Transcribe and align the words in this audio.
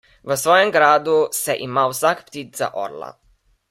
V 0.23 0.35
svojem 0.43 0.71
gradu 0.77 1.17
se 1.41 1.53
ima 1.67 1.85
vsak 1.93 2.25
ptič 2.31 2.57
za 2.63 2.73
orla. 2.87 3.17